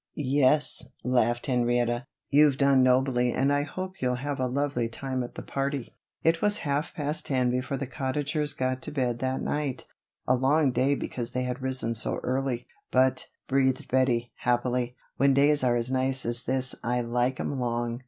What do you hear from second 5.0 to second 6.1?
at the party."